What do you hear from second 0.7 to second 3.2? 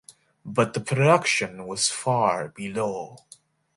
the production was far below.